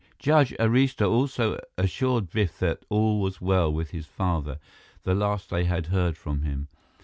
[0.17, 4.57] Judge Arista also assured Biff that all was well with his father,
[5.03, 6.69] the last they had heard from him.